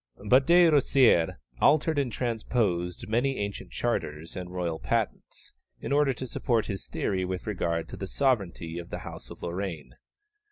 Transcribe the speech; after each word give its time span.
But 0.27 0.47
De 0.47 0.65
Rosières 0.67 1.35
altered 1.59 1.99
and 1.99 2.11
transposed 2.11 3.07
many 3.07 3.37
ancient 3.37 3.69
charters 3.69 4.35
and 4.35 4.49
royal 4.49 4.79
patents, 4.79 5.53
in 5.79 5.91
order 5.91 6.11
to 6.11 6.25
support 6.25 6.65
his 6.65 6.87
theory 6.87 7.23
with 7.23 7.45
regard 7.45 7.87
to 7.89 7.97
the 7.97 8.07
sovereignty 8.07 8.79
of 8.79 8.89
the 8.89 8.97
House 9.05 9.29
of 9.29 9.43
Lorraine. 9.43 9.93